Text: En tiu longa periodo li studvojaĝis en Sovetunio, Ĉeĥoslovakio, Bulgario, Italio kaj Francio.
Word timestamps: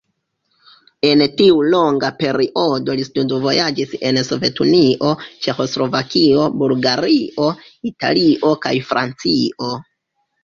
En 1.07 1.19
tiu 1.39 1.57
longa 1.73 2.07
periodo 2.21 2.95
li 2.99 3.03
studvojaĝis 3.09 3.91
en 4.11 4.17
Sovetunio, 4.29 5.11
Ĉeĥoslovakio, 5.47 6.45
Bulgario, 6.63 7.51
Italio 7.91 8.55
kaj 8.67 8.73
Francio. 8.89 9.71